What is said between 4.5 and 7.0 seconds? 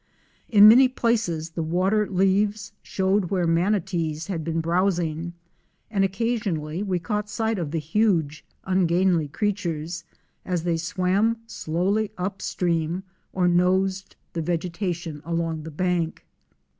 browsing, and occasionally we